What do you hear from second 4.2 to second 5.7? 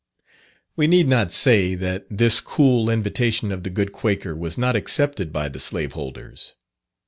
was not accepted by the